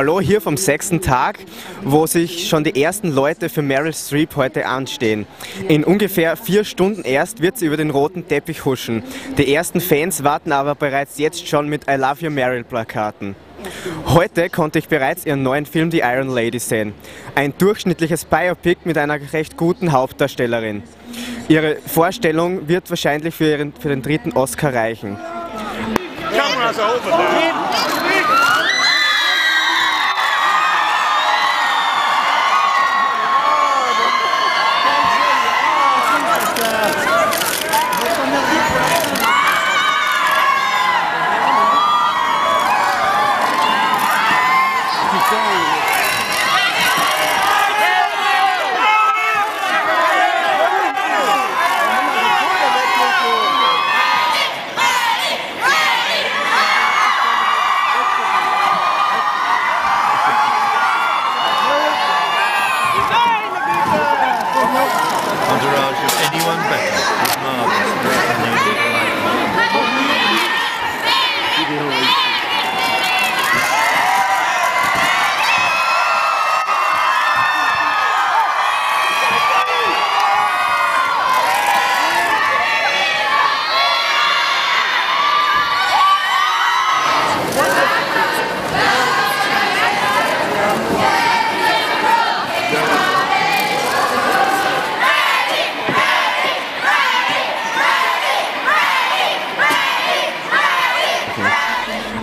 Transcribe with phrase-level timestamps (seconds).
[0.00, 1.40] Hallo hier vom sechsten Tag,
[1.82, 5.26] wo sich schon die ersten Leute für Meryl Streep heute anstehen.
[5.68, 9.02] In ungefähr vier Stunden erst wird sie über den roten Teppich huschen.
[9.36, 13.36] Die ersten Fans warten aber bereits jetzt schon mit I Love You Meryl Plakaten.
[14.06, 16.94] Heute konnte ich bereits ihren neuen Film The Iron Lady sehen.
[17.34, 20.82] Ein durchschnittliches Biopic mit einer recht guten Hauptdarstellerin.
[21.46, 25.18] Ihre Vorstellung wird wahrscheinlich für, ihren, für den dritten Oscar reichen.
[26.34, 28.59] Cameras over there.
[71.80, 72.19] literally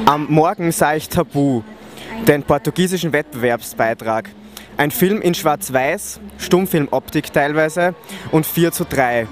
[0.07, 1.63] Am Morgen sah ich Tabu,
[2.29, 4.29] den portugiesischen Wettbewerbsbeitrag.
[4.77, 7.93] Ein Film in Schwarz-Weiß, Stummfilmoptik teilweise
[8.31, 9.27] und 4 zu 3.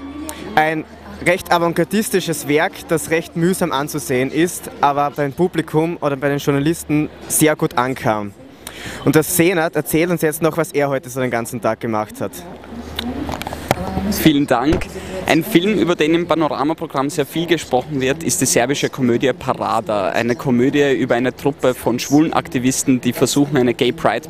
[0.54, 0.84] Ein
[1.24, 7.08] recht avantgardistisches Werk, das recht mühsam anzusehen ist, aber beim Publikum oder bei den Journalisten
[7.26, 8.34] sehr gut ankam.
[9.06, 12.20] Und das Senat erzählt uns jetzt noch, was er heute so den ganzen Tag gemacht
[12.20, 12.32] hat.
[14.12, 14.86] Vielen Dank.
[15.26, 20.10] Ein Film, über den im Panoramaprogramm sehr viel gesprochen wird, ist die serbische Komödie Parada.
[20.10, 24.28] Eine Komödie über eine Truppe von schwulen Aktivisten, die versuchen, eine Gay Pride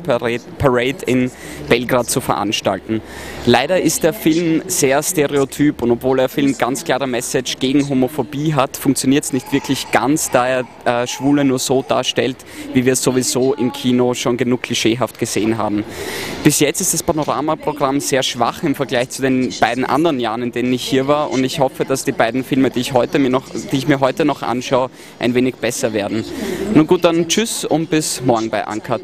[0.57, 1.29] Parade in
[1.69, 3.01] Belgrad zu veranstalten.
[3.45, 8.55] Leider ist der Film sehr stereotyp und obwohl der Film ganz klare Message gegen Homophobie
[8.55, 12.37] hat, funktioniert es nicht wirklich ganz, da er äh, Schwule nur so darstellt,
[12.73, 15.83] wie wir es sowieso im Kino schon genug klischeehaft gesehen haben.
[16.47, 20.53] Bis jetzt ist das Panoramaprogramm sehr schwach im Vergleich zu den beiden anderen Jahren, in
[20.53, 23.29] denen ich hier war und ich hoffe, dass die beiden Filme, die ich, heute mir
[23.29, 26.23] noch, die ich mir heute noch anschaue, ein wenig besser werden.
[26.73, 29.01] Nun gut, dann tschüss und bis morgen bei Uncut.